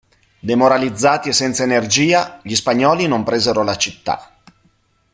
Demoralizzati 0.41 1.29
e 1.29 1.31
senza 1.31 1.61
energia, 1.61 2.39
gli 2.41 2.55
spagnoli 2.55 3.05
non 3.05 3.21
presero 3.21 3.61
la 3.61 3.77
città. 3.77 4.35